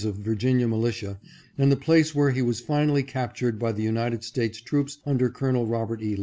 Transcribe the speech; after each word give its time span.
of 0.03 0.15
Virginia 0.15 0.67
Militia, 0.67 1.19
and 1.59 1.71
the 1.71 1.75
place 1.75 2.15
where 2.15 2.31
he 2.31 2.41
was 2.41 2.59
finally 2.59 3.03
captured 3.03 3.59
by 3.59 3.71
the 3.71 3.83
United 3.83 4.23
States 4.23 4.59
troops 4.59 4.97
under 5.05 5.29
Col. 5.29 5.63
Robert 5.67 6.01
E. 6.01 6.17